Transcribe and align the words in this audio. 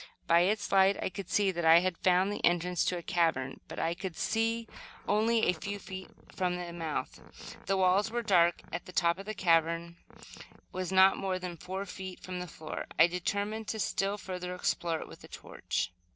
By 0.25 0.39
its 0.39 0.71
light 0.71 0.97
I 0.99 1.09
could 1.09 1.29
see 1.29 1.51
that 1.51 1.63
I 1.63 1.81
had 1.81 1.95
found 1.99 2.31
the 2.33 2.43
entrance 2.43 2.83
to 2.85 2.97
a 2.97 3.03
cavern, 3.03 3.59
but 3.67 3.77
I 3.77 3.93
could 3.93 4.15
see 4.15 4.67
only 5.07 5.45
a 5.45 5.53
few 5.53 5.77
feet 5.77 6.09
from 6.35 6.55
the 6.55 6.73
mouth. 6.73 7.19
The 7.67 7.77
walls 7.77 8.09
were 8.09 8.23
dark 8.23 8.61
and 8.71 8.81
the 8.85 8.93
top 8.93 9.19
of 9.19 9.27
the 9.27 9.35
cavern 9.35 9.97
was 10.71 10.91
not 10.91 11.17
more 11.17 11.37
than 11.37 11.55
four 11.55 11.85
feet 11.85 12.19
from 12.19 12.39
the 12.39 12.47
floor. 12.47 12.87
I 12.97 13.05
determined 13.05 13.67
to 13.67 13.79
still 13.79 14.17
further 14.17 14.55
explore 14.55 15.01
it 15.01 15.07
with 15.07 15.23
a 15.23 15.27
torch. 15.27 15.91